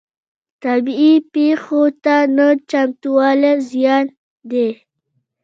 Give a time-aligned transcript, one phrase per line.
[0.63, 4.05] طبیعي پیښو ته نه چمتووالی زیان
[4.51, 4.69] دی.